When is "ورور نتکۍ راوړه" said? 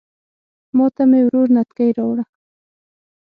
1.25-2.23